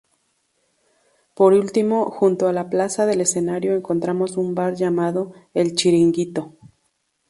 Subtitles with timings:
[1.35, 6.55] Por último, junto a la plaza del escenario encontramos un bar llamado ‘’El chiringuito’’.